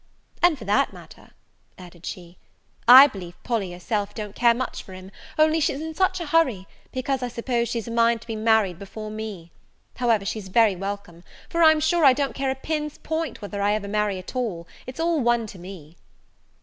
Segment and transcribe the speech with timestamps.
[0.41, 1.29] "And, for that matter,"
[1.77, 2.39] added she,
[2.87, 6.65] "I believe Polly herself don't care much for him, only she's in such a hurry,
[6.91, 9.51] because, I suppose, she's a mind to be married before me;
[9.97, 13.73] however, she's very welcome; for, I'm sure, I don't care a pin's point whether I
[13.75, 15.95] ever marry at all; it's all one to me."